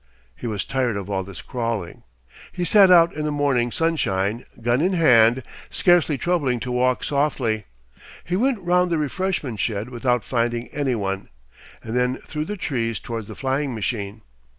He 0.35 0.47
was 0.47 0.65
tired 0.65 0.97
of 0.97 1.11
all 1.11 1.23
this 1.23 1.43
crawling. 1.43 2.01
He 2.51 2.65
set 2.65 2.89
out 2.89 3.13
in 3.13 3.23
the 3.23 3.31
morning 3.31 3.71
sunshine, 3.71 4.45
gun 4.59 4.81
in 4.81 4.93
hand, 4.93 5.43
scarcely 5.69 6.17
troubling 6.17 6.59
to 6.61 6.71
walk 6.71 7.03
softly. 7.03 7.65
He 8.23 8.35
went 8.35 8.57
round 8.61 8.89
the 8.91 8.97
refreshment 8.97 9.59
shed 9.59 9.89
without 9.89 10.23
finding 10.23 10.69
any 10.69 10.95
one, 10.95 11.29
and 11.83 11.95
then 11.95 12.17
through 12.17 12.45
the 12.45 12.57
trees 12.57 12.97
towards 12.97 13.27
the 13.27 13.35
flying 13.35 13.75
machine. 13.75 14.23